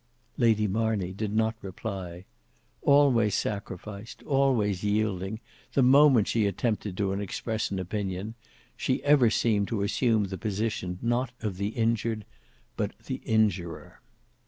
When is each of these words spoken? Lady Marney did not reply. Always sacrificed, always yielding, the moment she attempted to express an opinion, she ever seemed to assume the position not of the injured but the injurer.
Lady 0.35 0.65
Marney 0.65 1.13
did 1.13 1.31
not 1.31 1.53
reply. 1.61 2.25
Always 2.81 3.35
sacrificed, 3.35 4.23
always 4.23 4.83
yielding, 4.83 5.39
the 5.73 5.83
moment 5.83 6.27
she 6.27 6.47
attempted 6.47 6.97
to 6.97 7.13
express 7.13 7.69
an 7.69 7.77
opinion, 7.77 8.33
she 8.75 9.03
ever 9.03 9.29
seemed 9.29 9.67
to 9.67 9.83
assume 9.83 10.23
the 10.23 10.39
position 10.39 10.97
not 11.03 11.31
of 11.41 11.57
the 11.57 11.67
injured 11.67 12.25
but 12.75 12.97
the 13.05 13.21
injurer. 13.25 14.01